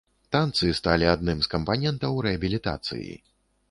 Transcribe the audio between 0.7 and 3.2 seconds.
сталі адным з кампанентаў рэабілітацыі.